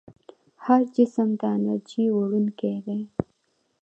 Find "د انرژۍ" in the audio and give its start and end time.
1.39-2.05